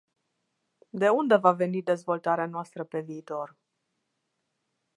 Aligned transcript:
De 1.01 1.09
unde 1.17 1.35
va 1.37 1.51
veni 1.53 1.81
dezvoltarea 1.81 2.45
noastră 2.45 2.83
pe 2.83 2.99
viitor? 2.99 3.57